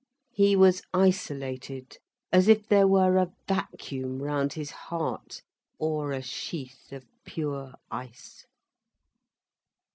[0.33, 1.99] He was isolated
[2.33, 5.43] as if there were a vacuum round his heart,
[5.77, 8.47] or a sheath of pure ice.